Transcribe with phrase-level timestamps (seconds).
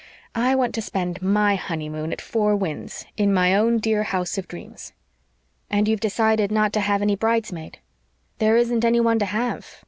[0.33, 4.47] I want to spend MY honeymoon at Four Winds in my own dear house of
[4.47, 4.93] dreams."
[5.69, 7.77] "And you've decided not to have any bridesmaid?"
[8.39, 9.75] "There isn't any one to have.